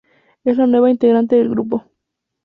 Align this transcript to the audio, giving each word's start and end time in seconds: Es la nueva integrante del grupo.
Es 0.43 0.57
la 0.57 0.65
nueva 0.65 0.89
integrante 0.89 1.35
del 1.35 1.49
grupo. 1.51 1.83